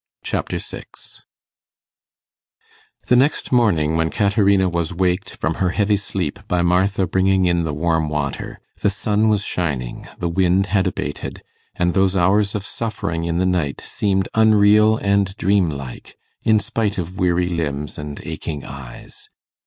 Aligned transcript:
Chapter 0.23 0.57
6 0.57 1.21
The 3.05 3.15
next 3.15 3.51
morning, 3.51 3.95
when 3.97 4.09
Caterina 4.09 4.67
was 4.67 4.91
waked 4.91 5.35
from 5.35 5.53
her 5.61 5.69
heavy 5.77 5.95
sleep 5.95 6.39
by 6.47 6.63
Martha 6.63 7.05
bringing 7.05 7.45
in 7.45 7.65
the 7.65 7.73
warm 7.75 8.09
water, 8.09 8.59
the 8.79 8.89
sun 8.89 9.29
was 9.29 9.43
shining, 9.43 10.07
the 10.17 10.27
wind 10.27 10.65
had 10.65 10.87
abated, 10.87 11.43
and 11.75 11.93
those 11.93 12.15
hours 12.15 12.55
of 12.55 12.65
suffering 12.65 13.25
in 13.25 13.37
the 13.37 13.45
night 13.45 13.79
seemed 13.79 14.27
unreal 14.33 14.97
and 14.97 15.37
dreamlike, 15.37 16.15
in 16.41 16.57
spite 16.57 16.97
of 16.97 17.19
weary 17.19 17.47
limbs 17.49 17.99
and 17.99 18.21
aching 18.23 18.65
eyes. 18.65 19.29